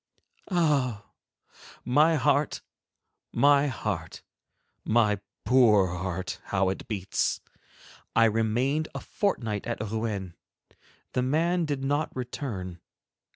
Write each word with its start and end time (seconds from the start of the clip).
Ah! 0.49 1.05
My 1.85 2.15
heart, 2.15 2.61
my 3.31 3.67
heart, 3.67 4.23
my 4.83 5.19
poor 5.45 5.95
heart, 5.95 6.39
how 6.45 6.69
it 6.69 6.87
beats! 6.87 7.39
I 8.15 8.25
remained 8.25 8.87
a 8.95 8.99
fortnight 8.99 9.67
at 9.67 9.79
Rouen. 9.79 10.33
The 11.13 11.21
man 11.21 11.65
did 11.65 11.83
not 11.83 12.09
return. 12.15 12.81